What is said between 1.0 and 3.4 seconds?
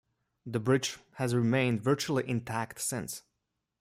has remained virtually intact since.